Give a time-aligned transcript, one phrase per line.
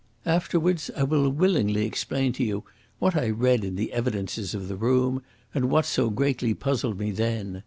[0.25, 2.63] Afterwards I will willingly explain to you
[2.97, 5.21] what I read in the evidences of the room,
[5.53, 7.59] and what so greatly puzzled me then.